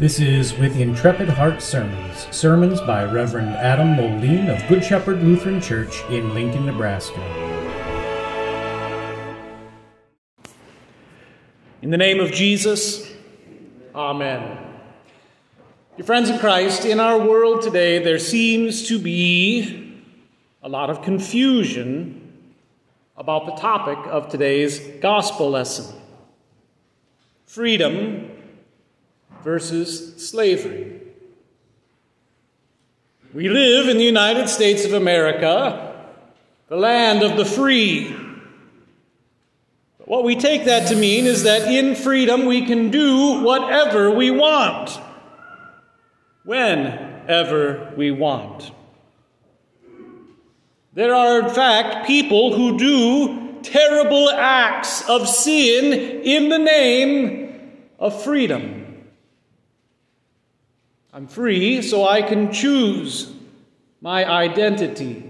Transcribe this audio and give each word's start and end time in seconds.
This 0.00 0.18
is 0.18 0.56
With 0.56 0.80
Intrepid 0.80 1.28
Heart 1.28 1.60
Sermons, 1.60 2.26
sermons 2.30 2.80
by 2.80 3.04
Reverend 3.04 3.50
Adam 3.50 3.96
Moline 3.96 4.48
of 4.48 4.66
Good 4.66 4.82
Shepherd 4.82 5.22
Lutheran 5.22 5.60
Church 5.60 6.02
in 6.08 6.32
Lincoln, 6.32 6.64
Nebraska. 6.64 7.20
In 11.82 11.90
the 11.90 11.98
name 11.98 12.18
of 12.18 12.32
Jesus, 12.32 13.12
Amen. 13.94 14.56
Your 15.98 16.06
friends 16.06 16.30
in 16.30 16.38
Christ, 16.38 16.86
in 16.86 16.98
our 16.98 17.18
world 17.18 17.60
today, 17.60 18.02
there 18.02 18.18
seems 18.18 18.88
to 18.88 18.98
be 18.98 20.02
a 20.62 20.68
lot 20.70 20.88
of 20.88 21.02
confusion 21.02 22.54
about 23.18 23.44
the 23.44 23.52
topic 23.60 23.98
of 24.06 24.30
today's 24.30 24.78
gospel 25.02 25.50
lesson 25.50 25.94
freedom 27.44 28.29
versus 29.42 30.28
slavery. 30.28 31.00
We 33.32 33.48
live 33.48 33.88
in 33.88 33.96
the 33.96 34.04
United 34.04 34.48
States 34.48 34.84
of 34.84 34.92
America, 34.92 36.04
the 36.68 36.76
land 36.76 37.22
of 37.22 37.36
the 37.36 37.44
free. 37.44 38.12
But 39.98 40.08
what 40.08 40.24
we 40.24 40.34
take 40.34 40.64
that 40.64 40.88
to 40.88 40.96
mean 40.96 41.26
is 41.26 41.44
that 41.44 41.70
in 41.70 41.94
freedom 41.94 42.46
we 42.46 42.66
can 42.66 42.90
do 42.90 43.42
whatever 43.42 44.10
we 44.10 44.32
want, 44.32 44.98
whenever 46.44 47.92
we 47.96 48.10
want. 48.10 48.72
There 50.92 51.14
are, 51.14 51.48
in 51.48 51.54
fact, 51.54 52.08
people 52.08 52.56
who 52.56 52.76
do 52.76 53.62
terrible 53.62 54.28
acts 54.30 55.08
of 55.08 55.28
sin 55.28 55.92
in 56.24 56.48
the 56.48 56.58
name 56.58 57.78
of 58.00 58.24
freedom. 58.24 58.79
I'm 61.12 61.26
free 61.26 61.82
so 61.82 62.06
I 62.06 62.22
can 62.22 62.52
choose 62.52 63.32
my 64.00 64.24
identity. 64.24 65.24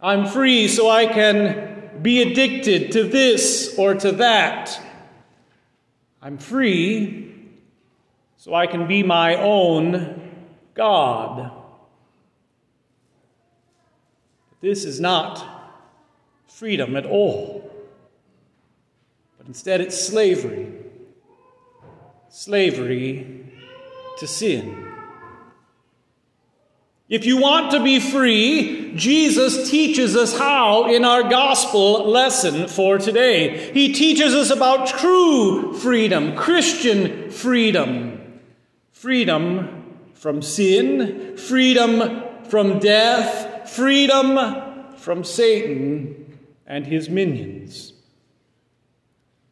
I'm 0.00 0.26
free 0.26 0.68
so 0.68 0.90
I 0.90 1.06
can 1.06 2.00
be 2.02 2.22
addicted 2.22 2.92
to 2.92 3.04
this 3.04 3.76
or 3.78 3.94
to 3.94 4.12
that. 4.12 4.80
I'm 6.20 6.38
free 6.38 7.34
so 8.36 8.54
I 8.54 8.66
can 8.66 8.86
be 8.86 9.02
my 9.02 9.36
own 9.36 10.30
God. 10.74 11.52
But 14.50 14.60
this 14.60 14.84
is 14.84 15.00
not 15.00 15.44
freedom 16.48 16.96
at 16.96 17.06
all, 17.06 17.72
but 19.38 19.46
instead 19.46 19.80
it's 19.80 19.98
slavery. 19.98 20.72
Slavery 22.28 23.35
to 24.18 24.26
sin. 24.26 24.86
If 27.08 27.24
you 27.24 27.36
want 27.36 27.70
to 27.70 27.82
be 27.84 28.00
free, 28.00 28.92
Jesus 28.96 29.70
teaches 29.70 30.16
us 30.16 30.36
how 30.36 30.92
in 30.92 31.04
our 31.04 31.22
gospel 31.22 32.08
lesson 32.08 32.66
for 32.66 32.98
today. 32.98 33.72
He 33.72 33.92
teaches 33.92 34.34
us 34.34 34.50
about 34.50 34.88
true 34.88 35.72
freedom, 35.74 36.34
Christian 36.34 37.30
freedom. 37.30 38.40
Freedom 38.90 39.98
from 40.14 40.42
sin, 40.42 41.36
freedom 41.36 42.24
from 42.48 42.80
death, 42.80 43.70
freedom 43.70 44.96
from 44.96 45.22
Satan 45.22 46.38
and 46.66 46.86
his 46.86 47.08
minions. 47.08 47.92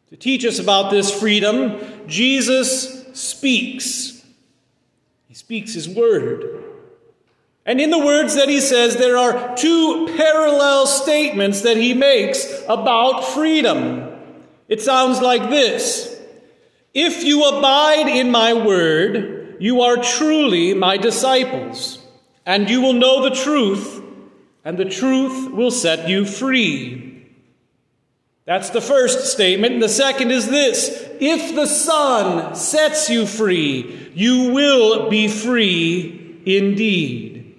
To 0.08 0.16
teach 0.16 0.44
us 0.44 0.58
about 0.58 0.90
this 0.90 1.12
freedom, 1.12 1.78
Jesus 2.08 3.06
speaks 3.12 4.13
he 5.34 5.38
speaks 5.38 5.74
his 5.74 5.88
word. 5.88 6.62
And 7.66 7.80
in 7.80 7.90
the 7.90 7.98
words 7.98 8.36
that 8.36 8.48
he 8.48 8.60
says, 8.60 8.94
there 8.94 9.18
are 9.18 9.56
two 9.56 10.14
parallel 10.16 10.86
statements 10.86 11.62
that 11.62 11.76
he 11.76 11.92
makes 11.92 12.62
about 12.68 13.24
freedom. 13.24 14.16
It 14.68 14.80
sounds 14.80 15.20
like 15.20 15.50
this 15.50 16.16
If 16.94 17.24
you 17.24 17.48
abide 17.48 18.06
in 18.06 18.30
my 18.30 18.52
word, 18.52 19.56
you 19.58 19.80
are 19.80 19.96
truly 19.96 20.72
my 20.72 20.98
disciples, 20.98 21.98
and 22.46 22.70
you 22.70 22.80
will 22.80 22.92
know 22.92 23.28
the 23.28 23.34
truth, 23.34 24.00
and 24.64 24.78
the 24.78 24.84
truth 24.84 25.50
will 25.50 25.72
set 25.72 26.08
you 26.08 26.26
free. 26.26 27.26
That's 28.44 28.70
the 28.70 28.80
first 28.80 29.32
statement. 29.32 29.72
And 29.72 29.82
the 29.82 29.88
second 29.88 30.30
is 30.30 30.48
this 30.48 30.90
If 31.18 31.56
the 31.56 31.66
Son 31.66 32.54
sets 32.54 33.10
you 33.10 33.26
free, 33.26 34.03
you 34.14 34.52
will 34.52 35.10
be 35.10 35.28
free 35.28 36.40
indeed. 36.46 37.54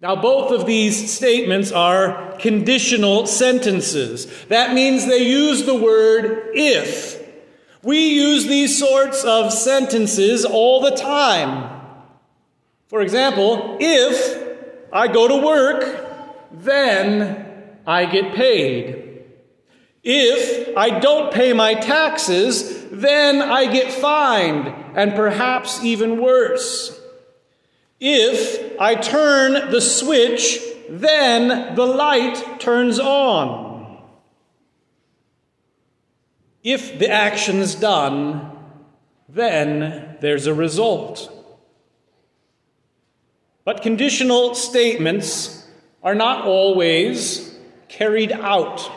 Now, 0.00 0.16
both 0.16 0.50
of 0.50 0.66
these 0.66 1.10
statements 1.10 1.72
are 1.72 2.36
conditional 2.38 3.26
sentences. 3.26 4.26
That 4.48 4.74
means 4.74 5.06
they 5.06 5.26
use 5.26 5.64
the 5.64 5.74
word 5.74 6.50
if. 6.54 7.22
We 7.82 8.10
use 8.10 8.46
these 8.46 8.78
sorts 8.78 9.24
of 9.24 9.52
sentences 9.52 10.44
all 10.44 10.80
the 10.80 10.90
time. 10.90 11.70
For 12.88 13.00
example, 13.00 13.78
if 13.80 14.90
I 14.92 15.08
go 15.08 15.26
to 15.26 15.44
work, 15.44 16.52
then 16.52 17.78
I 17.86 18.04
get 18.04 18.34
paid. 18.34 19.03
If 20.04 20.76
I 20.76 21.00
don't 21.00 21.32
pay 21.32 21.54
my 21.54 21.74
taxes, 21.74 22.88
then 22.90 23.40
I 23.40 23.72
get 23.72 23.90
fined, 23.90 24.68
and 24.94 25.14
perhaps 25.14 25.82
even 25.82 26.20
worse. 26.20 27.00
If 27.98 28.78
I 28.78 28.96
turn 28.96 29.70
the 29.70 29.80
switch, 29.80 30.60
then 30.90 31.74
the 31.74 31.86
light 31.86 32.60
turns 32.60 32.98
on. 32.98 34.02
If 36.62 36.98
the 36.98 37.10
action's 37.10 37.74
done, 37.74 38.50
then 39.28 40.18
there's 40.20 40.46
a 40.46 40.54
result. 40.54 41.30
But 43.64 43.80
conditional 43.80 44.54
statements 44.54 45.66
are 46.02 46.14
not 46.14 46.44
always 46.44 47.56
carried 47.88 48.32
out. 48.32 48.90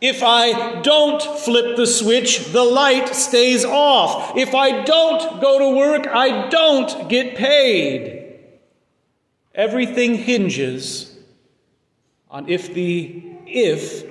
If 0.00 0.22
I 0.22 0.80
don't 0.82 1.22
flip 1.22 1.76
the 1.76 1.86
switch, 1.86 2.52
the 2.52 2.64
light 2.64 3.14
stays 3.14 3.64
off. 3.64 4.36
If 4.36 4.54
I 4.54 4.82
don't 4.84 5.40
go 5.40 5.58
to 5.58 5.76
work, 5.76 6.06
I 6.06 6.48
don't 6.48 7.08
get 7.08 7.36
paid. 7.36 8.34
Everything 9.54 10.16
hinges 10.16 11.16
on 12.30 12.48
if 12.48 12.74
the 12.74 13.22
if 13.46 14.04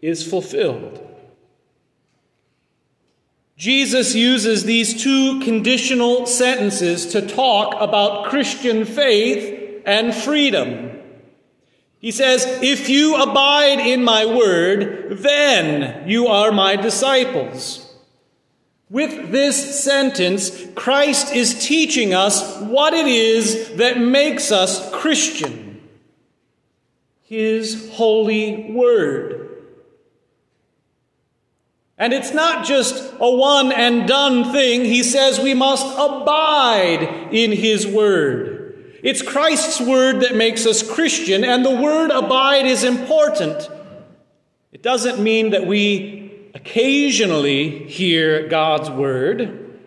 is 0.00 0.28
fulfilled. 0.28 1.02
Jesus 3.56 4.14
uses 4.14 4.64
these 4.64 5.02
two 5.02 5.40
conditional 5.40 6.26
sentences 6.26 7.06
to 7.06 7.26
talk 7.26 7.74
about 7.80 8.26
Christian 8.26 8.84
faith 8.84 9.82
and 9.86 10.14
freedom. 10.14 10.95
He 11.98 12.10
says, 12.10 12.44
If 12.62 12.88
you 12.88 13.16
abide 13.16 13.80
in 13.80 14.04
my 14.04 14.26
word, 14.26 15.18
then 15.18 16.08
you 16.08 16.26
are 16.28 16.52
my 16.52 16.76
disciples. 16.76 17.82
With 18.88 19.32
this 19.32 19.82
sentence, 19.82 20.64
Christ 20.76 21.34
is 21.34 21.66
teaching 21.66 22.14
us 22.14 22.60
what 22.60 22.94
it 22.94 23.06
is 23.06 23.76
that 23.76 23.98
makes 23.98 24.52
us 24.52 24.90
Christian 24.92 25.82
His 27.22 27.90
holy 27.94 28.70
word. 28.72 29.42
And 31.98 32.12
it's 32.12 32.32
not 32.32 32.64
just 32.66 33.14
a 33.18 33.30
one 33.30 33.72
and 33.72 34.06
done 34.06 34.52
thing. 34.52 34.84
He 34.84 35.02
says 35.02 35.40
we 35.40 35.54
must 35.54 35.86
abide 35.98 37.32
in 37.32 37.52
His 37.52 37.86
word. 37.86 38.55
It's 39.02 39.22
Christ's 39.22 39.80
word 39.80 40.20
that 40.20 40.34
makes 40.34 40.66
us 40.66 40.82
Christian, 40.82 41.44
and 41.44 41.64
the 41.64 41.74
word 41.74 42.10
abide 42.10 42.66
is 42.66 42.84
important. 42.84 43.68
It 44.72 44.82
doesn't 44.82 45.22
mean 45.22 45.50
that 45.50 45.66
we 45.66 46.50
occasionally 46.54 47.86
hear 47.86 48.48
God's 48.48 48.90
word. 48.90 49.78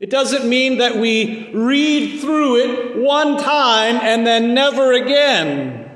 It 0.00 0.10
doesn't 0.10 0.48
mean 0.48 0.78
that 0.78 0.96
we 0.96 1.50
read 1.52 2.20
through 2.20 2.56
it 2.56 2.96
one 2.96 3.38
time 3.38 3.96
and 3.96 4.26
then 4.26 4.54
never 4.54 4.92
again. 4.92 5.90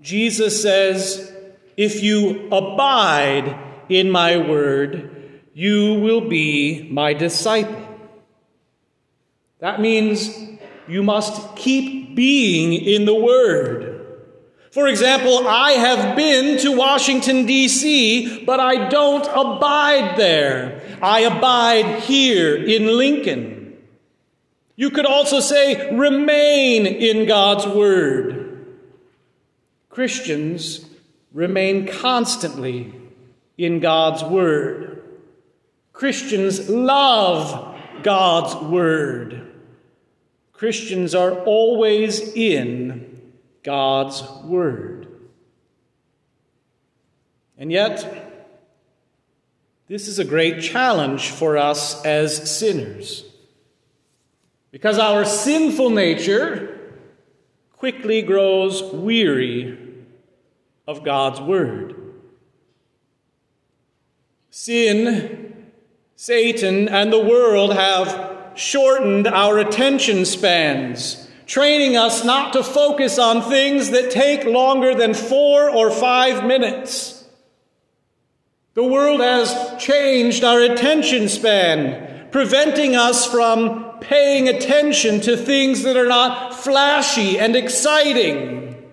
Jesus 0.00 0.62
says, 0.62 1.32
If 1.76 2.02
you 2.02 2.48
abide 2.52 3.58
in 3.88 4.10
my 4.10 4.38
word, 4.38 5.10
you 5.52 6.00
will 6.00 6.28
be 6.28 6.88
my 6.90 7.12
disciple. 7.12 7.86
That 9.58 9.80
means 9.80 10.30
you 10.90 11.02
must 11.02 11.56
keep 11.56 12.14
being 12.14 12.72
in 12.72 13.04
the 13.04 13.14
Word. 13.14 14.00
For 14.72 14.86
example, 14.86 15.48
I 15.48 15.72
have 15.72 16.16
been 16.16 16.58
to 16.58 16.76
Washington, 16.76 17.46
D.C., 17.46 18.44
but 18.44 18.60
I 18.60 18.88
don't 18.88 19.26
abide 19.26 20.16
there. 20.16 20.82
I 21.02 21.20
abide 21.20 22.00
here 22.02 22.56
in 22.56 22.96
Lincoln. 22.96 23.76
You 24.76 24.90
could 24.90 25.06
also 25.06 25.40
say, 25.40 25.94
remain 25.94 26.86
in 26.86 27.26
God's 27.26 27.66
Word. 27.66 28.78
Christians 29.88 30.86
remain 31.32 31.86
constantly 31.86 32.94
in 33.58 33.80
God's 33.80 34.22
Word. 34.22 35.02
Christians 35.92 36.70
love 36.70 37.76
God's 38.02 38.54
Word. 38.54 39.49
Christians 40.60 41.14
are 41.14 41.32
always 41.44 42.20
in 42.34 43.32
God's 43.62 44.22
Word. 44.44 45.08
And 47.56 47.72
yet, 47.72 48.52
this 49.88 50.06
is 50.06 50.18
a 50.18 50.24
great 50.24 50.60
challenge 50.60 51.30
for 51.30 51.56
us 51.56 52.04
as 52.04 52.58
sinners. 52.58 53.24
Because 54.70 54.98
our 54.98 55.24
sinful 55.24 55.88
nature 55.88 56.78
quickly 57.78 58.20
grows 58.20 58.82
weary 58.82 59.78
of 60.86 61.02
God's 61.02 61.40
Word. 61.40 61.96
Sin, 64.50 65.70
Satan, 66.16 66.86
and 66.86 67.10
the 67.10 67.18
world 67.18 67.72
have 67.72 68.29
shortened 68.60 69.26
our 69.26 69.58
attention 69.58 70.24
spans 70.24 71.26
training 71.50 71.96
us 71.96 72.24
not 72.24 72.52
to 72.52 72.62
focus 72.62 73.18
on 73.18 73.42
things 73.42 73.90
that 73.90 74.08
take 74.08 74.44
longer 74.44 74.94
than 74.94 75.12
four 75.12 75.68
or 75.68 75.90
five 75.90 76.44
minutes. 76.44 77.24
The 78.74 78.84
world 78.84 79.20
has 79.20 79.74
changed 79.82 80.44
our 80.44 80.60
attention 80.60 81.28
span, 81.28 82.28
preventing 82.30 82.94
us 82.94 83.26
from 83.26 83.98
paying 84.00 84.48
attention 84.48 85.20
to 85.22 85.36
things 85.36 85.82
that 85.82 85.96
are 85.96 86.06
not 86.06 86.54
flashy 86.54 87.36
and 87.36 87.56
exciting. 87.56 88.88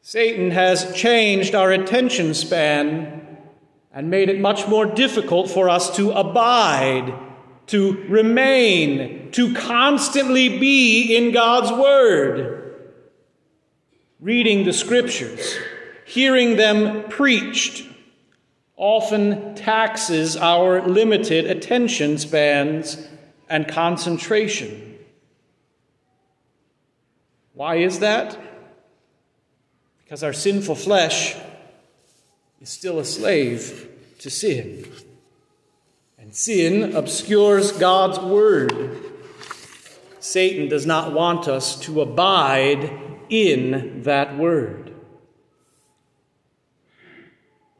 Satan 0.00 0.50
has 0.50 0.94
changed 0.94 1.54
our 1.54 1.72
attention 1.72 2.32
span 2.32 3.36
and 3.92 4.08
made 4.08 4.30
it 4.30 4.40
much 4.40 4.66
more 4.66 4.86
difficult 4.86 5.50
for 5.50 5.68
us 5.68 5.94
to 5.96 6.10
abide 6.12 7.31
to 7.72 8.04
remain, 8.06 9.30
to 9.30 9.54
constantly 9.54 10.58
be 10.58 11.16
in 11.16 11.32
God's 11.32 11.72
Word. 11.72 12.92
Reading 14.20 14.66
the 14.66 14.74
Scriptures, 14.74 15.56
hearing 16.04 16.56
them 16.56 17.08
preached, 17.08 17.88
often 18.76 19.54
taxes 19.54 20.36
our 20.36 20.86
limited 20.86 21.46
attention 21.46 22.18
spans 22.18 23.08
and 23.48 23.66
concentration. 23.66 24.98
Why 27.54 27.76
is 27.76 28.00
that? 28.00 28.38
Because 30.04 30.22
our 30.22 30.34
sinful 30.34 30.74
flesh 30.74 31.36
is 32.60 32.68
still 32.68 32.98
a 32.98 33.04
slave 33.06 33.88
to 34.18 34.28
sin. 34.28 34.84
Sin 36.32 36.96
obscures 36.96 37.72
God's 37.72 38.18
word. 38.18 38.98
Satan 40.18 40.66
does 40.66 40.86
not 40.86 41.12
want 41.12 41.46
us 41.46 41.78
to 41.80 42.00
abide 42.00 42.90
in 43.28 44.00
that 44.04 44.38
word. 44.38 44.94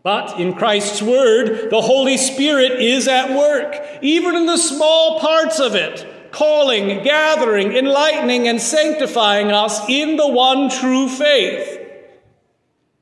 But 0.02 0.38
in 0.38 0.52
Christ's 0.52 1.00
word, 1.00 1.70
the 1.70 1.80
Holy 1.80 2.18
Spirit 2.18 2.72
is 2.72 3.08
at 3.08 3.34
work, 3.34 3.74
even 4.02 4.36
in 4.36 4.44
the 4.44 4.58
small 4.58 5.18
parts 5.18 5.58
of 5.58 5.74
it, 5.74 6.30
calling, 6.30 7.02
gathering, 7.02 7.72
enlightening, 7.72 8.48
and 8.48 8.60
sanctifying 8.60 9.50
us 9.50 9.80
in 9.88 10.18
the 10.18 10.28
one 10.28 10.68
true 10.68 11.08
faith. 11.08 11.78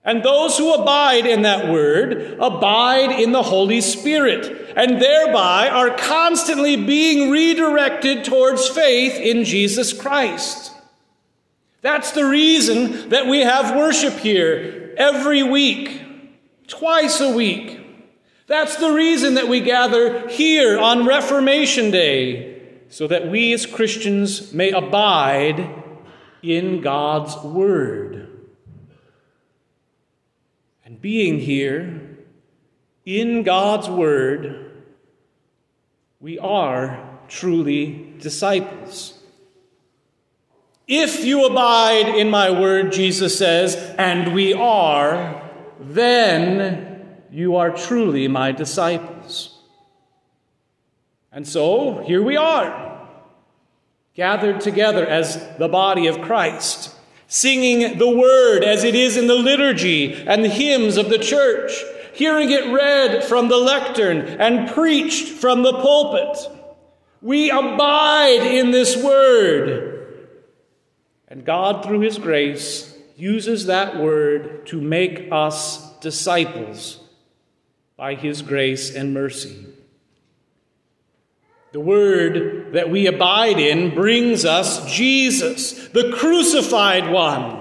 And 0.05 0.23
those 0.23 0.57
who 0.57 0.73
abide 0.75 1.27
in 1.27 1.43
that 1.43 1.69
word 1.69 2.39
abide 2.41 3.11
in 3.11 3.33
the 3.33 3.43
Holy 3.43 3.81
Spirit, 3.81 4.60
and 4.81 4.99
thereby 4.99 5.69
are 5.69 5.95
constantly 5.95 6.75
being 6.75 7.31
redirected 7.31 8.25
towards 8.25 8.67
faith 8.67 9.15
in 9.21 9.45
Jesus 9.45 9.93
Christ. 9.93 10.73
That's 11.83 12.13
the 12.13 12.25
reason 12.25 13.11
that 13.11 13.27
we 13.27 13.41
have 13.41 13.77
worship 13.77 14.15
here 14.15 14.95
every 14.97 15.43
week, 15.43 16.03
twice 16.67 17.21
a 17.21 17.31
week. 17.31 17.79
That's 18.47 18.77
the 18.77 18.91
reason 18.91 19.35
that 19.35 19.49
we 19.49 19.61
gather 19.61 20.27
here 20.29 20.79
on 20.79 21.05
Reformation 21.05 21.91
Day, 21.91 22.63
so 22.89 23.07
that 23.07 23.29
we 23.29 23.53
as 23.53 23.67
Christians 23.67 24.51
may 24.55 24.71
abide 24.71 25.69
in 26.43 26.81
God's 26.81 27.37
Word 27.37 28.29
And 30.91 31.01
being 31.01 31.39
here 31.39 32.19
in 33.05 33.45
God's 33.45 33.89
Word, 33.89 34.70
we 36.21 36.39
are 36.39 37.19
truly 37.29 38.15
disciples. 38.19 39.19
If 40.87 41.25
you 41.25 41.47
abide 41.47 42.09
in 42.15 42.29
my 42.29 42.51
word, 42.51 42.93
Jesus 42.93 43.39
says, 43.39 43.75
and 43.97 44.35
we 44.35 44.53
are, 44.53 45.43
then 45.81 47.17
you 47.31 47.57
are 47.57 47.71
truly 47.71 48.29
my 48.29 48.53
disciples. 48.53 49.59
And 51.33 51.47
so 51.47 52.03
here 52.05 52.23
we 52.23 52.37
are, 52.37 53.09
gathered 54.15 54.61
together 54.61 55.07
as 55.07 55.57
the 55.59 55.69
body 55.69 56.07
of 56.07 56.21
Christ 56.21 56.95
singing 57.31 57.97
the 57.97 58.11
word 58.11 58.65
as 58.65 58.83
it 58.83 58.97
is 58.97 59.17
in 59.17 59.29
the 59.29 59.37
liturgy 59.37 60.13
and 60.13 60.45
the 60.45 60.49
hymns 60.49 60.97
of 60.97 61.09
the 61.09 61.19
church, 61.19 61.73
hearing 62.21 62.51
it 62.51 62.71
read 62.71 63.25
from 63.25 63.49
the 63.49 63.57
lectern 63.57 64.19
and 64.19 64.71
preached 64.73 65.27
from 65.27 65.63
the 65.63 65.73
pulpit. 65.73 66.37
We 67.23 67.51
abide 67.51 68.43
in 68.43 68.73
this 68.73 68.95
word. 69.03 70.29
And 71.29 71.47
God, 71.47 71.83
through 71.83 72.01
His 72.01 72.19
grace, 72.19 72.95
uses 73.17 73.67
that 73.67 73.99
word 73.99 74.67
to 74.67 74.79
make 74.83 75.29
us 75.33 75.99
disciples 76.01 77.01
by 77.97 78.17
His 78.17 78.43
grace 78.43 78.95
and 78.95 79.15
mercy. 79.15 79.65
The 81.73 81.81
word 81.81 82.75
that 82.75 82.91
we 82.91 83.07
abide 83.07 83.59
in 83.59 83.95
brings 83.95 84.45
us 84.45 84.93
Jesus, 84.93 85.89
the 85.89 86.13
crucified 86.13 87.11
one. 87.11 87.60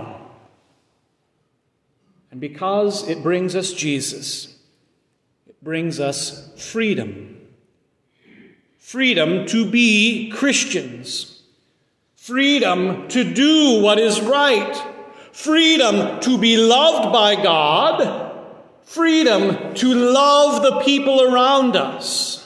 And 2.31 2.39
because 2.39 3.07
it 3.07 3.23
brings 3.23 3.55
us 3.55 3.73
Jesus, 3.73 4.55
it 5.47 5.61
brings 5.63 5.99
us 5.99 6.51
freedom. 6.57 7.37
Freedom 8.77 9.45
to 9.47 9.69
be 9.69 10.29
Christians. 10.29 11.41
Freedom 12.15 13.07
to 13.09 13.33
do 13.33 13.81
what 13.81 13.97
is 13.99 14.21
right. 14.21 14.75
Freedom 15.31 16.19
to 16.21 16.37
be 16.37 16.57
loved 16.57 17.11
by 17.11 17.35
God. 17.35 18.35
Freedom 18.83 19.73
to 19.75 19.93
love 19.93 20.63
the 20.63 20.81
people 20.81 21.21
around 21.21 21.75
us 21.75 22.39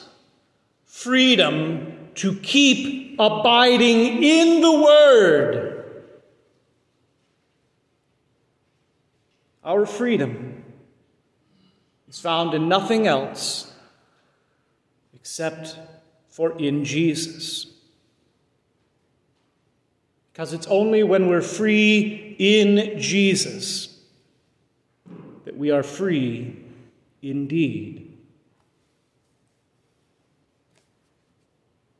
freedom 1.03 2.09
to 2.15 2.33
keep 2.35 3.19
abiding 3.19 4.23
in 4.23 4.61
the 4.61 4.71
Word. 4.71 5.72
Our 9.65 9.85
freedom 9.85 10.63
is 12.09 12.19
found 12.19 12.53
in 12.53 12.67
nothing 12.67 13.07
else 13.07 13.71
except 15.15 15.77
for 16.29 16.57
in 16.59 16.83
Jesus. 16.83 17.67
Because 20.31 20.51
it's 20.51 20.67
only 20.67 21.03
when 21.03 21.27
we're 21.27 21.41
free 21.41 22.35
in 22.39 22.99
Jesus 22.99 23.99
that 25.45 25.55
we 25.55 25.71
are 25.71 25.83
free 25.83 26.57
indeed. 27.21 28.17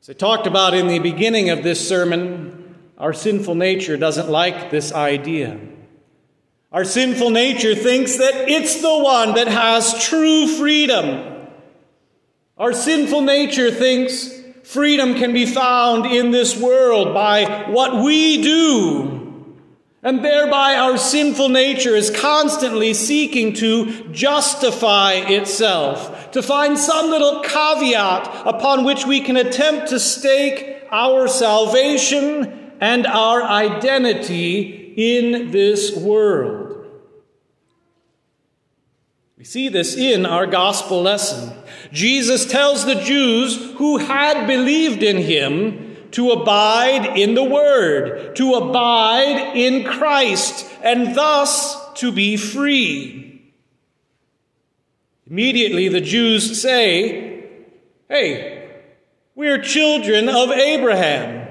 As 0.02 0.10
I 0.10 0.12
talked 0.12 0.46
about 0.46 0.74
in 0.74 0.88
the 0.88 0.98
beginning 0.98 1.48
of 1.48 1.62
this 1.62 1.88
sermon, 1.88 2.74
our 2.98 3.14
sinful 3.14 3.54
nature 3.54 3.96
doesn't 3.96 4.28
like 4.28 4.70
this 4.70 4.92
idea. 4.92 5.58
Our 6.74 6.84
sinful 6.84 7.30
nature 7.30 7.76
thinks 7.76 8.16
that 8.16 8.48
it's 8.48 8.82
the 8.82 8.98
one 8.98 9.34
that 9.34 9.46
has 9.46 10.04
true 10.04 10.48
freedom. 10.48 11.46
Our 12.58 12.72
sinful 12.72 13.20
nature 13.20 13.70
thinks 13.70 14.28
freedom 14.64 15.14
can 15.14 15.32
be 15.32 15.46
found 15.46 16.06
in 16.06 16.32
this 16.32 16.56
world 16.56 17.14
by 17.14 17.70
what 17.70 18.02
we 18.02 18.42
do. 18.42 19.54
And 20.02 20.24
thereby 20.24 20.74
our 20.74 20.98
sinful 20.98 21.50
nature 21.50 21.94
is 21.94 22.10
constantly 22.10 22.92
seeking 22.92 23.52
to 23.52 24.08
justify 24.08 25.12
itself, 25.12 26.32
to 26.32 26.42
find 26.42 26.76
some 26.76 27.08
little 27.08 27.40
caveat 27.42 28.42
upon 28.44 28.82
which 28.82 29.06
we 29.06 29.20
can 29.20 29.36
attempt 29.36 29.90
to 29.90 30.00
stake 30.00 30.82
our 30.90 31.28
salvation 31.28 32.72
and 32.80 33.06
our 33.06 33.44
identity 33.44 34.80
in 34.96 35.50
this 35.50 35.96
world. 35.96 36.63
We 39.44 39.48
see 39.48 39.68
this 39.68 39.94
in 39.94 40.24
our 40.24 40.46
gospel 40.46 41.02
lesson. 41.02 41.52
Jesus 41.92 42.46
tells 42.46 42.86
the 42.86 42.94
Jews 42.94 43.72
who 43.72 43.98
had 43.98 44.46
believed 44.46 45.02
in 45.02 45.18
him 45.18 45.98
to 46.12 46.30
abide 46.30 47.18
in 47.18 47.34
the 47.34 47.44
Word, 47.44 48.36
to 48.36 48.54
abide 48.54 49.54
in 49.54 49.84
Christ, 49.84 50.66
and 50.82 51.14
thus 51.14 51.76
to 51.96 52.10
be 52.10 52.38
free. 52.38 53.52
Immediately 55.28 55.90
the 55.90 56.00
Jews 56.00 56.62
say, 56.62 57.44
Hey, 58.08 58.80
we're 59.34 59.60
children 59.60 60.30
of 60.30 60.52
Abraham. 60.52 61.48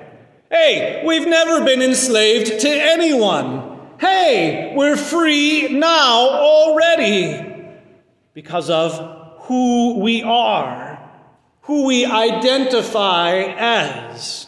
Hey, 0.50 1.04
we've 1.06 1.28
never 1.28 1.64
been 1.64 1.84
enslaved 1.84 2.60
to 2.60 2.70
anyone. 2.70 3.82
Hey, 4.00 4.74
we're 4.76 4.98
free 4.98 5.68
now 5.68 6.30
already 6.32 7.53
because 8.34 8.70
of 8.70 9.42
who 9.44 10.00
we 10.00 10.24
are, 10.24 11.00
who 11.64 11.86
we 11.86 12.06
identify 12.06 13.34
as. 13.58 14.48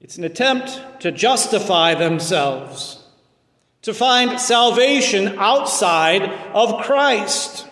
It's 0.00 0.18
an 0.18 0.24
attempt 0.24 1.00
to 1.00 1.10
justify 1.10 1.94
themselves, 1.94 3.02
to 3.82 3.94
find 3.94 4.38
salvation 4.38 5.38
outside 5.38 6.22
of 6.52 6.84
Christ, 6.84 7.66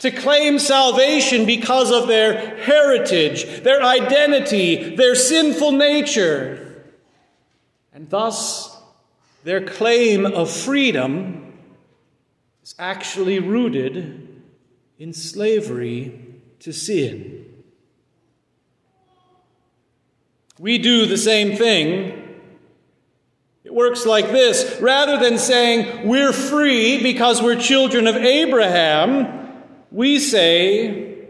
to 0.00 0.10
claim 0.10 0.58
salvation 0.58 1.46
because 1.46 1.90
of 1.90 2.08
their 2.08 2.58
heritage, 2.58 3.62
their 3.62 3.82
identity, 3.82 4.96
their 4.96 5.14
sinful 5.14 5.72
nature, 5.72 6.84
and 7.92 8.10
thus 8.10 8.78
their 9.44 9.64
claim 9.64 10.26
of 10.26 10.50
freedom 10.50 11.39
is 12.70 12.74
actually 12.78 13.40
rooted 13.40 14.42
in 14.98 15.12
slavery 15.12 16.40
to 16.60 16.72
sin. 16.72 17.46
We 20.58 20.78
do 20.78 21.06
the 21.06 21.18
same 21.18 21.56
thing. 21.56 22.38
It 23.64 23.74
works 23.74 24.06
like 24.06 24.28
this 24.28 24.80
rather 24.80 25.18
than 25.18 25.38
saying 25.38 26.06
we're 26.06 26.32
free 26.32 27.02
because 27.02 27.42
we're 27.42 27.60
children 27.60 28.06
of 28.06 28.16
Abraham, 28.16 29.64
we 29.90 30.20
say, 30.20 31.26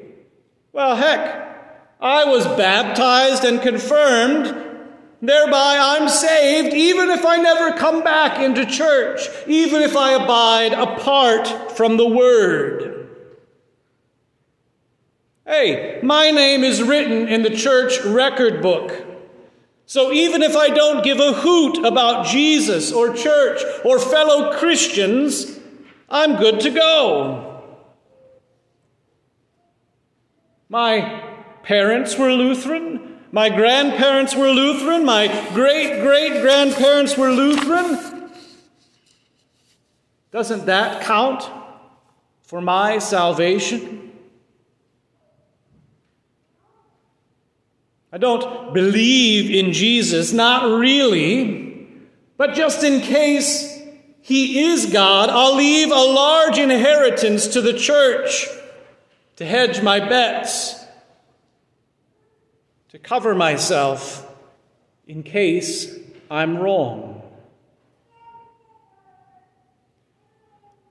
well, 0.73 0.95
heck, 0.95 1.97
I 2.01 2.27
was 2.27 2.47
baptized 2.47 3.45
and 3.45 3.63
confirmed. 3.63 4.70
Thereby, 5.23 5.77
I'm 5.79 6.09
saved 6.09 6.75
even 6.75 7.11
if 7.11 7.27
I 7.27 7.37
never 7.37 7.77
come 7.77 8.03
back 8.03 8.41
into 8.41 8.65
church, 8.65 9.29
even 9.47 9.83
if 9.83 9.97
I 9.97 10.13
abide 10.13 10.73
apart 10.73 11.77
from 11.77 11.99
the 11.99 12.09
Word. 12.09 13.09
Hey, 15.45 16.01
my 16.03 16.31
name 16.31 16.65
is 16.65 16.83
written 16.83 17.29
in 17.29 17.43
the 17.43 17.51
church 17.51 18.03
record 18.05 18.63
book. 18.63 19.07
So 19.85 20.13
even 20.13 20.43
if 20.43 20.57
I 20.57 20.69
don't 20.69 21.03
give 21.03 21.19
a 21.19 21.33
hoot 21.33 21.85
about 21.85 22.27
Jesus 22.27 22.93
or 22.93 23.13
church 23.13 23.61
or 23.85 23.99
fellow 23.99 24.57
Christians, 24.57 25.59
I'm 26.09 26.37
good 26.37 26.61
to 26.61 26.71
go. 26.71 27.63
My 30.69 31.25
parents 31.65 32.17
were 32.17 32.31
Lutheran. 32.31 33.10
My 33.33 33.49
grandparents 33.49 34.35
were 34.35 34.51
Lutheran. 34.51 35.05
My 35.05 35.29
great 35.55 36.01
great 36.03 36.43
grandparents 36.43 37.17
were 37.17 37.31
Lutheran. 37.31 38.31
Doesn't 40.33 40.67
that 40.67 41.03
count 41.03 41.49
for 42.43 42.61
my 42.61 42.99
salvation? 42.99 44.13
I 48.13 48.19
don't 48.19 48.75
believe 48.75 49.51
in 49.55 49.73
Jesus, 49.73 50.33
not 50.33 50.65
really, 50.65 51.89
but 52.37 52.55
just 52.55 52.83
in 52.83 53.01
case 53.01 53.81
he 54.21 54.65
is 54.65 54.87
God, 54.87 55.31
I'll 55.31 55.55
leave 55.55 55.91
a 55.91 55.95
large 55.95 56.59
inheritance 56.59 57.47
to 57.49 57.61
the 57.61 57.73
church 57.73 58.47
to 59.37 59.47
hedge 59.47 59.83
my 59.83 60.01
bets, 60.01 60.80
to 62.91 62.99
cover 62.99 63.35
myself 63.35 64.27
in 65.07 65.23
case 65.23 65.97
I'm 66.31 66.59
wrong. 66.59 67.23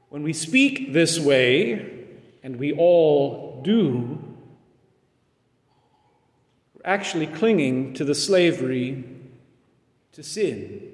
When 0.10 0.24
we 0.24 0.34
speak 0.34 0.94
this 0.94 1.20
way, 1.20 1.98
and 2.42 2.58
we 2.58 2.74
all 2.74 3.62
do, 3.64 4.18
we're 6.74 6.90
actually 6.90 7.28
clinging 7.28 7.94
to 7.96 8.06
the 8.06 8.16
slavery 8.16 9.04
to 10.14 10.24
sin. 10.24 10.94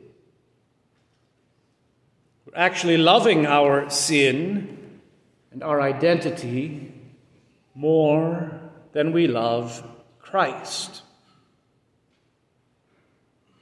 We're 2.45 2.57
actually 2.57 2.97
loving 2.97 3.45
our 3.45 3.89
sin 3.89 4.99
and 5.51 5.63
our 5.63 5.81
identity 5.81 6.93
more 7.75 8.59
than 8.93 9.11
we 9.11 9.27
love 9.27 9.83
Christ. 10.29 11.01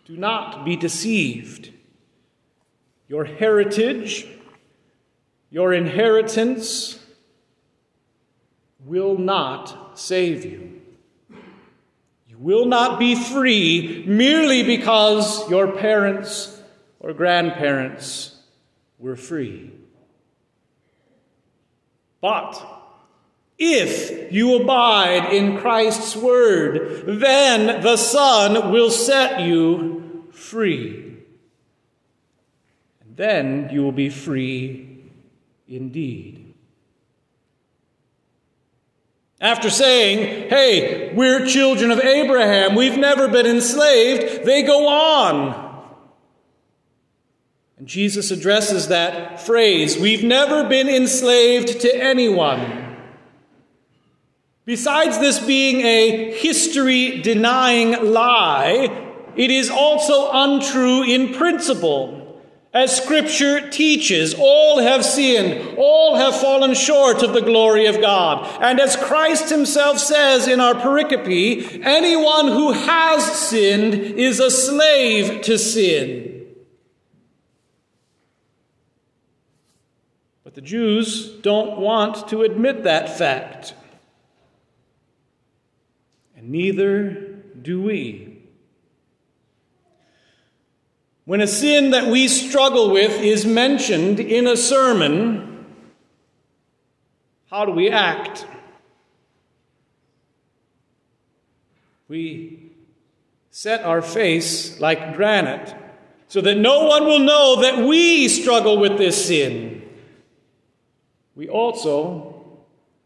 Do 0.05 0.17
not 0.17 0.65
be 0.65 0.75
deceived. 0.75 1.71
Your 3.07 3.25
heritage, 3.25 4.27
your 5.51 5.73
inheritance 5.73 6.99
will 8.85 9.17
not 9.17 9.97
save 9.97 10.43
you 10.43 10.81
You 12.33 12.39
will 12.39 12.65
not 12.65 12.97
be 12.97 13.13
free 13.13 14.03
merely 14.07 14.63
because 14.63 15.47
your 15.51 15.71
parents 15.71 16.59
or 16.99 17.13
grandparents 17.13 18.35
were 18.97 19.15
free. 19.15 19.71
But 22.21 22.82
if 23.63 24.31
you 24.33 24.61
abide 24.61 25.33
in 25.33 25.57
Christ's 25.57 26.15
word, 26.15 27.03
then 27.07 27.81
the 27.81 27.97
Son 27.97 28.71
will 28.71 28.91
set 28.91 29.41
you 29.41 30.27
free. 30.31 31.17
And 33.01 33.15
then 33.15 33.69
you 33.71 33.83
will 33.83 33.91
be 33.91 34.09
free 34.09 35.11
indeed. 35.67 36.53
After 39.39 39.69
saying, 39.69 40.49
hey, 40.49 41.13
we're 41.13 41.45
children 41.45 41.91
of 41.91 41.99
Abraham, 41.99 42.75
we've 42.75 42.97
never 42.97 43.27
been 43.27 43.45
enslaved, 43.45 44.45
they 44.45 44.63
go 44.63 44.87
on. 44.87 45.63
And 47.77 47.87
Jesus 47.87 48.31
addresses 48.31 48.87
that 48.87 49.41
phrase, 49.41 49.97
we've 49.97 50.23
never 50.23 50.63
been 50.69 50.87
enslaved 50.87 51.81
to 51.81 51.93
anyone. 51.93 52.82
Besides 54.65 55.19
this 55.19 55.39
being 55.39 55.81
a 55.81 56.31
history 56.33 57.21
denying 57.21 58.11
lie, 58.13 59.11
it 59.35 59.51
is 59.51 59.69
also 59.69 60.29
untrue 60.31 61.03
in 61.03 61.33
principle. 61.33 62.41
As 62.73 62.95
Scripture 62.95 63.69
teaches, 63.69 64.33
all 64.33 64.79
have 64.79 65.05
sinned, 65.05 65.77
all 65.77 66.15
have 66.15 66.35
fallen 66.35 66.73
short 66.73 67.21
of 67.21 67.33
the 67.33 67.41
glory 67.41 67.85
of 67.85 68.01
God. 68.01 68.47
And 68.63 68.79
as 68.79 68.95
Christ 68.95 69.49
Himself 69.49 69.99
says 69.99 70.47
in 70.47 70.59
our 70.59 70.73
pericope, 70.73 71.83
anyone 71.83 72.47
who 72.47 72.71
has 72.71 73.23
sinned 73.23 73.93
is 73.93 74.39
a 74.39 74.49
slave 74.49 75.41
to 75.43 75.59
sin. 75.59 76.47
But 80.43 80.55
the 80.55 80.61
Jews 80.61 81.29
don't 81.41 81.77
want 81.77 82.27
to 82.29 82.41
admit 82.41 82.83
that 82.85 83.17
fact. 83.17 83.75
And 86.43 86.51
neither 86.51 87.11
do 87.61 87.81
we. 87.81 88.37
When 91.23 91.39
a 91.39 91.47
sin 91.47 91.91
that 91.91 92.07
we 92.07 92.27
struggle 92.27 92.91
with 92.91 93.21
is 93.21 93.45
mentioned 93.45 94.19
in 94.19 94.45
a 94.45 94.57
sermon, 94.57 95.65
how 97.49 97.63
do 97.63 97.71
we 97.71 97.89
act? 97.89 98.45
We 102.09 102.71
set 103.49 103.83
our 103.83 104.01
face 104.01 104.81
like 104.81 105.15
granite, 105.15 105.73
so 106.27 106.41
that 106.41 106.57
no 106.57 106.83
one 106.85 107.05
will 107.05 107.19
know 107.19 107.61
that 107.61 107.87
we 107.87 108.27
struggle 108.27 108.77
with 108.77 108.97
this 108.97 109.27
sin, 109.27 109.81
we 111.35 111.47
also 111.47 112.57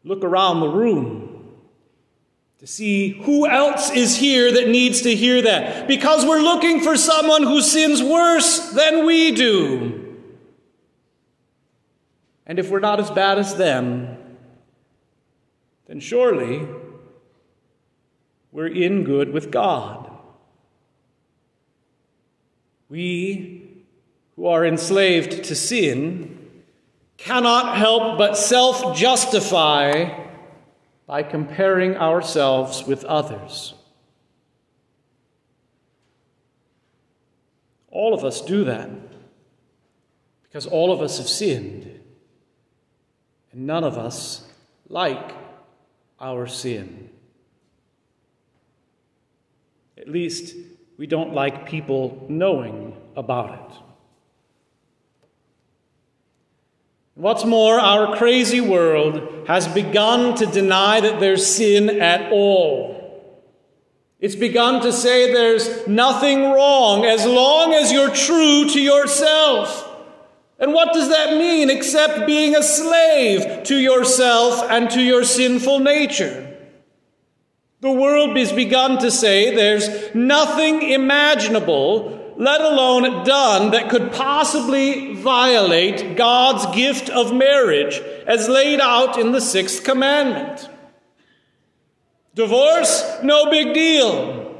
look 0.03 0.23
around 0.23 0.61
the 0.61 0.69
room 0.69 1.16
to 2.59 2.67
see 2.67 3.09
who 3.09 3.47
else 3.47 3.91
is 3.91 4.15
here 4.15 4.51
that 4.51 4.67
needs 4.67 5.01
to 5.01 5.15
hear 5.15 5.41
that. 5.43 5.87
Because 5.87 6.25
we're 6.25 6.41
looking 6.41 6.81
for 6.81 6.97
someone 6.97 7.43
who 7.43 7.61
sins 7.61 8.01
worse 8.01 8.71
than 8.71 9.05
we 9.05 9.31
do. 9.31 10.17
And 12.45 12.57
if 12.57 12.69
we're 12.69 12.79
not 12.79 12.99
as 12.99 13.11
bad 13.11 13.37
as 13.37 13.55
them, 13.55 14.17
then 15.85 15.99
surely 15.99 16.67
we're 18.51 18.67
in 18.67 19.03
good 19.03 19.31
with 19.31 19.51
God. 19.51 20.11
We 22.89 23.83
who 24.35 24.47
are 24.47 24.65
enslaved 24.65 25.43
to 25.45 25.55
sin 25.55 26.63
cannot 27.17 27.77
help 27.77 28.17
but 28.17 28.37
self 28.37 28.95
justify 28.97 30.26
by 31.07 31.23
comparing 31.23 31.95
ourselves 31.95 32.85
with 32.85 33.03
others. 33.05 33.73
All 37.89 38.13
of 38.13 38.23
us 38.25 38.41
do 38.41 38.65
that 38.65 38.89
because 40.43 40.67
all 40.67 40.91
of 40.91 41.01
us 41.01 41.17
have 41.17 41.27
sinned, 41.27 41.99
and 43.51 43.65
none 43.65 43.83
of 43.83 43.97
us 43.97 44.47
like 44.89 45.31
our 46.19 46.45
sin. 46.45 47.09
At 49.97 50.09
least 50.09 50.55
we 50.97 51.07
don't 51.07 51.33
like 51.33 51.67
people 51.67 52.25
knowing 52.29 52.95
about 53.15 53.53
it. 53.71 53.86
What's 57.17 57.45
more, 57.45 57.79
our 57.79 58.15
crazy 58.15 58.61
world 58.61 59.47
has 59.47 59.67
begun 59.67 60.35
to 60.35 60.45
deny 60.45 61.01
that 61.01 61.19
there's 61.19 61.47
sin 61.47 61.99
at 61.99 62.31
all. 62.31 62.93
It's 64.19 64.35
begun 64.35 64.83
to 64.83 64.93
say 64.93 65.33
there's 65.33 65.87
nothing 65.87 66.51
wrong 66.51 67.05
as 67.05 67.25
long 67.25 67.73
as 67.73 67.91
you're 67.91 68.13
true 68.13 68.69
to 68.69 68.79
yourself. 68.79 69.83
And 70.59 70.75
what 70.75 70.93
does 70.93 71.09
that 71.09 71.37
mean 71.37 71.71
except 71.71 72.27
being 72.27 72.55
a 72.55 72.61
slave 72.61 73.63
to 73.63 73.75
yourself 73.75 74.61
and 74.69 74.87
to 74.91 75.01
your 75.01 75.23
sinful 75.23 75.79
nature? 75.79 76.55
The 77.79 77.91
world 77.91 78.37
has 78.37 78.51
begun 78.51 78.99
to 78.99 79.09
say 79.09 79.55
there's 79.55 80.13
nothing 80.13 80.83
imaginable 80.83 82.16
let 82.37 82.61
alone 82.61 83.25
done, 83.25 83.71
that 83.71 83.89
could 83.89 84.11
possibly 84.11 85.15
violate 85.15 86.15
God's 86.15 86.67
gift 86.75 87.09
of 87.09 87.33
marriage 87.33 87.99
as 88.27 88.47
laid 88.47 88.79
out 88.79 89.17
in 89.17 89.31
the 89.31 89.41
sixth 89.41 89.83
commandment. 89.83 90.69
Divorce, 92.35 93.17
no 93.23 93.49
big 93.49 93.73
deal. 93.73 94.55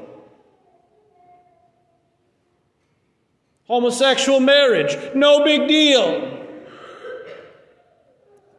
Homosexual 3.67 4.39
marriage, 4.39 4.97
no 5.13 5.43
big 5.43 5.67
deal. 5.67 6.45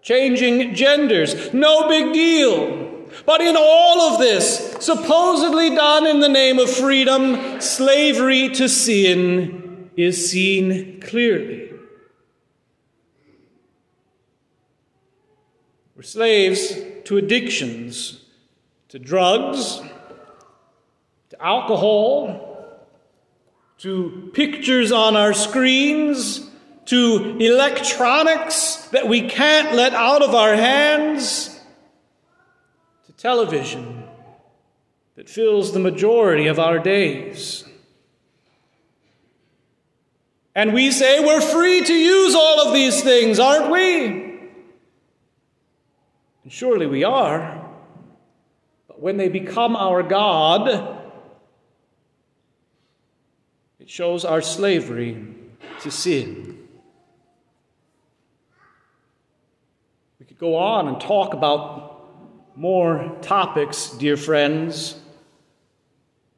Changing 0.03 0.75
genders, 0.77 1.53
no 1.53 1.89
big 1.89 2.13
deal. 2.13 2.88
But 3.29 3.43
in 3.43 3.59
all 3.59 4.01
of 4.01 4.21
this, 4.21 4.79
supposedly 4.81 5.75
done 5.75 6.07
in 6.07 6.21
the 6.21 6.31
name 6.31 6.59
of 6.59 6.71
freedom, 6.71 7.61
slavery 7.61 8.49
to 8.55 8.71
sin 8.71 9.91
is 9.99 10.31
seen 10.31 10.99
clearly. 11.03 11.71
We're 15.95 16.05
slaves 16.05 16.73
to 17.05 17.19
addictions, 17.19 18.25
to 18.89 18.99
drugs, 18.99 19.83
to 21.29 21.45
alcohol, 21.45 22.81
to 23.81 24.31
pictures 24.33 24.91
on 24.91 25.17
our 25.17 25.35
screens, 25.35 26.49
to 26.87 27.37
electronics 27.39 28.89
that 28.93 29.07
we 29.07 29.29
can't 29.29 29.75
let 29.75 29.93
out 29.93 30.23
of 30.23 30.35
our 30.35 30.55
hands 30.55 31.58
television 33.19 34.05
that 35.17 35.29
fills 35.29 35.73
the 35.73 35.81
majority 35.81 36.47
of 36.47 36.59
our 36.59 36.79
days. 36.79 37.65
And 40.55 40.73
we 40.73 40.93
say 40.93 41.25
we're 41.25 41.41
free 41.41 41.83
to 41.83 41.93
use 41.93 42.35
all 42.35 42.67
of 42.67 42.73
these 42.73 43.03
things, 43.03 43.39
aren't 43.39 43.71
we? 43.71 44.07
And 46.45 46.53
surely 46.53 46.87
we 46.87 47.05
are. 47.05 47.69
But 48.87 49.01
when 49.01 49.17
they 49.17 49.29
become 49.29 49.75
our 49.77 50.03
God, 50.03 50.99
it 53.81 53.91
shows 53.91 54.25
our 54.25 54.41
slavery 54.41 55.25
to 55.81 55.91
sin. 55.91 56.69
We 60.21 60.27
could 60.27 60.39
go 60.39 60.57
on 60.57 60.87
and 60.89 61.01
talk 61.01 61.35
about 61.35 61.98
more 62.59 63.17
topics, 63.23 63.91
dear 63.91 64.17
friends, 64.17 64.97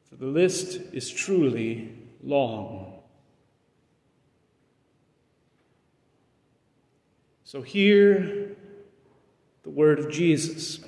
for 0.07 0.17
the 0.17 0.27
list 0.27 0.79
is 0.93 1.09
truly 1.09 1.97
long. 2.21 2.99
So 7.43 7.63
hear 7.63 8.55
the 9.63 9.71
word 9.71 9.97
of 9.97 10.11
Jesus. 10.11 10.79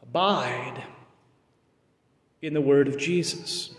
Abide 0.00 0.84
in 2.40 2.54
the 2.54 2.60
word 2.60 2.86
of 2.86 2.96
Jesus. 2.96 3.74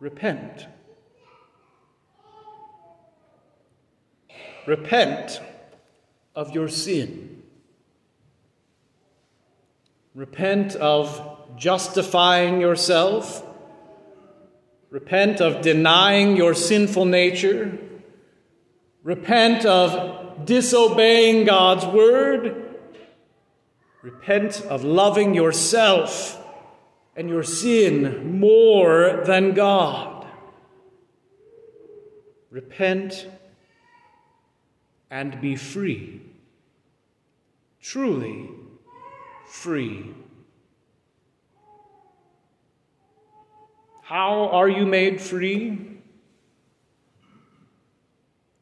Repent. 0.00 0.66
Repent 4.66 5.40
of 6.40 6.54
your 6.54 6.68
sin. 6.68 7.42
Repent 10.14 10.74
of 10.74 11.38
justifying 11.58 12.62
yourself. 12.62 13.44
Repent 14.88 15.42
of 15.42 15.60
denying 15.60 16.38
your 16.38 16.54
sinful 16.54 17.04
nature. 17.04 17.76
Repent 19.02 19.66
of 19.66 20.46
disobeying 20.46 21.44
God's 21.44 21.84
word. 21.84 22.74
Repent 24.00 24.62
of 24.62 24.82
loving 24.82 25.34
yourself 25.34 26.42
and 27.16 27.28
your 27.28 27.42
sin 27.42 28.40
more 28.40 29.24
than 29.26 29.52
God. 29.52 30.26
Repent 32.50 33.26
and 35.10 35.38
be 35.42 35.56
free 35.56 36.22
truly 37.80 38.48
free. 39.46 40.14
How 44.02 44.48
are 44.48 44.68
you 44.68 44.86
made 44.86 45.20
free? 45.20 45.78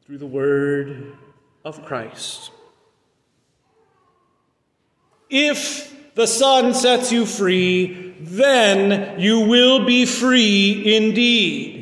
Through 0.05 0.19
the 0.19 0.27
word 0.27 1.17
of 1.65 1.85
Christ. 1.85 2.51
If 5.29 6.15
the 6.15 6.27
Son 6.27 6.73
sets 6.73 7.11
you 7.11 7.25
free, 7.25 8.15
then 8.19 9.19
you 9.19 9.41
will 9.41 9.85
be 9.85 10.05
free 10.05 10.95
indeed. 10.95 11.78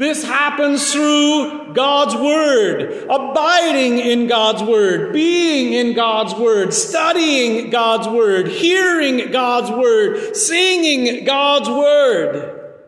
This 0.00 0.24
happens 0.24 0.94
through 0.94 1.74
God's 1.74 2.14
Word, 2.14 3.04
abiding 3.10 3.98
in 3.98 4.28
God's 4.28 4.62
Word, 4.62 5.12
being 5.12 5.74
in 5.74 5.94
God's 5.94 6.32
Word, 6.32 6.72
studying 6.72 7.68
God's 7.68 8.08
Word, 8.08 8.48
hearing 8.48 9.30
God's 9.30 9.70
Word, 9.70 10.34
singing 10.34 11.26
God's 11.26 11.68
Word. 11.68 12.78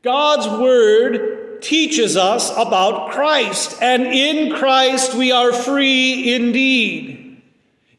God's 0.00 0.48
Word 0.48 1.60
teaches 1.60 2.16
us 2.16 2.50
about 2.56 3.10
Christ, 3.10 3.76
and 3.82 4.04
in 4.04 4.54
Christ 4.54 5.12
we 5.12 5.30
are 5.30 5.52
free 5.52 6.34
indeed. 6.34 7.42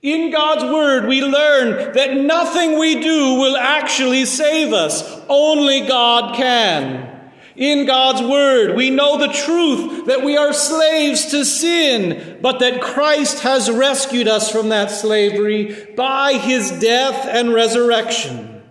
In 0.02 0.32
God's 0.32 0.64
Word, 0.64 1.06
we 1.06 1.22
learn 1.22 1.94
that 1.94 2.16
nothing 2.16 2.80
we 2.80 3.00
do 3.02 3.36
will 3.36 3.56
actually 3.56 4.26
save 4.26 4.74
us, 4.74 5.04
only 5.30 5.82
God 5.82 6.36
can. 6.36 7.15
In 7.56 7.86
God's 7.86 8.22
Word, 8.22 8.76
we 8.76 8.90
know 8.90 9.18
the 9.18 9.32
truth 9.32 10.08
that 10.08 10.24
we 10.24 10.36
are 10.36 10.52
slaves 10.52 11.28
to 11.28 11.46
sin, 11.46 12.40
but 12.42 12.60
that 12.60 12.82
Christ 12.82 13.40
has 13.44 13.72
rescued 13.72 14.28
us 14.28 14.52
from 14.52 14.70
that 14.70 14.92
slavery 14.92 15.94
by 15.96 16.34
His 16.34 16.70
death 16.72 17.26
and 17.28 17.54
resurrection. 17.54 18.62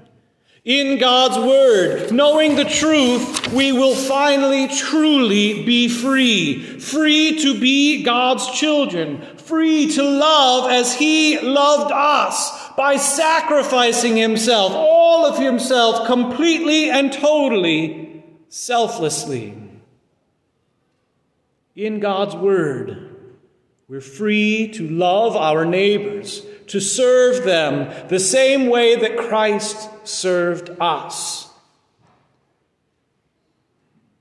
In 0.64 0.98
God's 0.98 1.38
Word, 1.38 2.12
knowing 2.12 2.56
the 2.56 2.64
truth, 2.64 3.52
we 3.52 3.72
will 3.72 3.94
finally 3.94 4.66
truly 4.68 5.62
be 5.64 5.88
free. 5.88 6.78
Free 6.78 7.38
to 7.40 7.60
be 7.60 8.02
God's 8.02 8.50
children. 8.50 9.20
Free 9.36 9.90
to 9.92 10.02
love 10.02 10.70
as 10.70 10.94
He 10.94 11.38
loved 11.38 11.92
us 11.92 12.70
by 12.76 12.96
sacrificing 12.96 14.16
Himself, 14.16 14.72
all 14.72 15.26
of 15.26 15.38
Himself, 15.38 16.06
completely 16.06 16.90
and 16.90 17.12
totally, 17.12 18.03
selflessly. 18.54 19.52
In 21.74 21.98
God's 21.98 22.36
Word, 22.36 23.16
we're 23.88 24.00
free 24.00 24.68
to 24.74 24.88
love 24.88 25.34
our 25.34 25.64
neighbors 25.64 26.46
to 26.68 26.78
serve 26.78 27.44
them 27.44 28.08
the 28.08 28.20
same 28.20 28.68
way 28.68 28.94
that 28.94 29.18
Christ 29.18 29.90
served 30.06 30.70
us. 30.78 31.50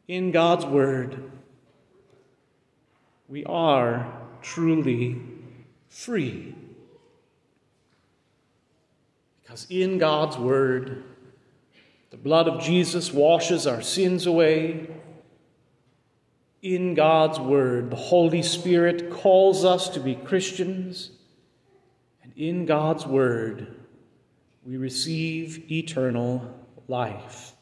In 0.08 0.32
God's 0.32 0.66
Word, 0.66 1.32
we 3.30 3.46
are 3.46 4.12
truly 4.42 5.22
free. 5.90 6.56
Because 9.44 9.68
in 9.70 10.00
God's 10.00 10.38
Word, 10.40 11.04
the 12.14 12.20
blood 12.20 12.48
of 12.48 12.62
Jesus 12.62 13.12
washes 13.12 13.66
our 13.66 13.82
sins 13.82 14.28
away. 14.28 14.88
In 16.62 16.94
God's 16.94 17.40
Word, 17.40 17.90
the 17.90 17.96
Holy 17.96 18.44
Spirit 18.44 19.10
calls 19.10 19.66
us 19.66 19.90
to 19.90 20.00
be 20.00 20.14
Christians 20.14 21.10
And 22.22 22.32
in 22.38 22.68
God's 22.68 23.08
Word, 23.08 23.76
we 24.64 24.78
receive 24.78 25.72
eternal 25.72 26.54
life. 26.88 27.54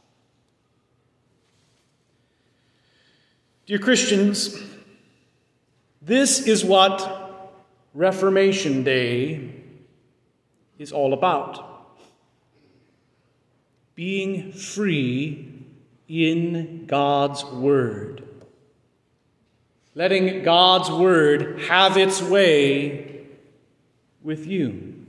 Dear 3.68 3.80
Christians, 3.80 4.62
this 6.02 6.46
is 6.46 6.66
what 6.66 7.54
Reformation 7.94 8.84
Day 8.84 9.64
is 10.78 10.92
all 10.92 11.14
about 11.14 11.71
being 14.02 14.52
free 14.52 15.48
in 16.08 16.88
God's 16.88 17.46
Word. 17.46 18.24
Letting 19.94 20.42
God's 20.42 20.90
Word 20.90 21.62
have 21.68 21.98
its 21.98 22.20
way 22.20 23.28
with 24.24 24.48
you. 24.48 25.06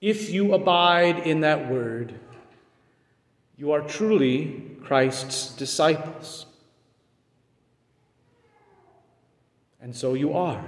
If 0.00 0.30
you 0.30 0.54
abide 0.54 1.26
in 1.26 1.40
that 1.40 1.68
word, 1.68 2.14
you 3.58 3.72
are 3.72 3.80
truly 3.80 4.70
Christ's 4.84 5.48
disciples. 5.56 6.46
And 9.82 9.96
so 9.96 10.14
you 10.14 10.34
are. 10.34 10.64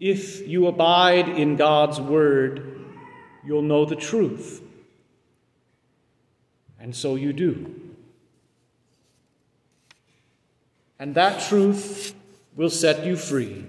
If 0.00 0.46
you 0.46 0.66
abide 0.66 1.28
in 1.28 1.56
God's 1.56 2.00
word, 2.00 2.84
you'll 3.44 3.62
know 3.62 3.84
the 3.84 3.96
truth. 3.96 4.62
And 6.78 6.94
so 6.94 7.14
you 7.14 7.32
do. 7.32 7.82
and 11.02 11.16
that 11.16 11.42
truth 11.48 12.14
will 12.54 12.70
set 12.70 13.04
you 13.04 13.16
free. 13.16 13.64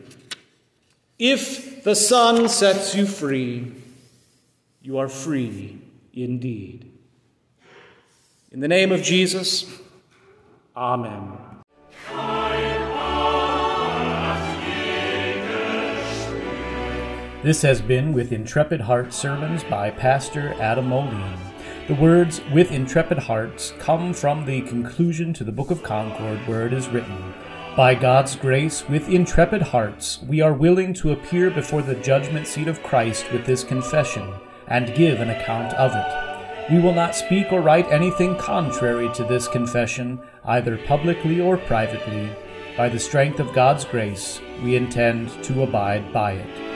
If 1.18 1.84
the 1.84 1.96
Son 1.96 2.48
sets 2.48 2.94
you 2.94 3.08
free, 3.08 3.74
you 4.84 5.00
are 5.00 5.08
free 5.08 5.80
indeed. 6.14 6.92
In 8.52 8.60
the 8.60 8.68
name 8.68 8.92
of 8.92 9.02
Jesus, 9.02 9.66
Amen. 10.78 11.62
This 17.43 17.62
has 17.63 17.82
been 17.82 18.13
With 18.13 18.32
Intrepid 18.32 18.79
Heart 18.79 19.13
Sermons 19.13 19.65
by 19.65 19.89
Pastor 19.89 20.53
Adam 20.62 20.88
Moline. 20.88 21.38
The 21.89 21.95
words 21.95 22.39
with 22.53 22.71
intrepid 22.71 23.17
hearts 23.17 23.73
come 23.79 24.13
from 24.13 24.45
the 24.45 24.62
conclusion 24.62 25.34
to 25.34 25.43
the 25.43 25.51
Book 25.51 25.69
of 25.69 25.84
Concord, 25.84 26.39
where 26.47 26.65
it 26.65 26.71
is 26.71 26.88
written, 26.88 27.34
By 27.75 27.95
God's 27.95 28.38
grace, 28.38 28.88
with 28.88 29.10
intrepid 29.10 29.62
hearts, 29.62 30.19
we 30.25 30.39
are 30.39 30.53
willing 30.53 30.93
to 30.93 31.12
appear 31.12 31.51
before 31.51 31.82
the 31.82 31.95
judgment 31.95 32.47
seat 32.47 32.69
of 32.69 32.82
Christ 32.82 33.29
with 33.34 33.45
this 33.45 33.65
confession, 33.65 34.34
and 34.67 34.95
give 34.95 35.19
an 35.19 35.32
account 35.32 35.73
of 35.73 35.91
it. 35.93 36.71
We 36.71 36.79
will 36.79 36.93
not 36.93 37.13
speak 37.13 37.51
or 37.51 37.60
write 37.60 37.91
anything 37.91 38.38
contrary 38.38 39.10
to 39.15 39.25
this 39.25 39.49
confession, 39.49 40.21
either 40.45 40.77
publicly 40.77 41.41
or 41.41 41.58
privately. 41.58 42.34
By 42.77 42.88
the 42.88 42.99
strength 42.99 43.41
of 43.41 43.51
God's 43.53 43.84
grace, 43.84 44.39
we 44.63 44.77
intend 44.77 45.43
to 45.43 45.63
abide 45.63 46.13
by 46.13 46.36
it. 46.36 46.73